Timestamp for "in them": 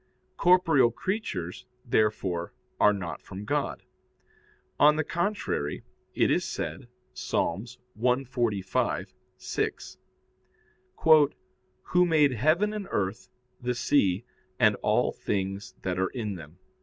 16.09-16.57